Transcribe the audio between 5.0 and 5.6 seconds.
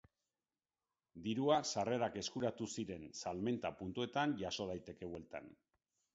bueltan.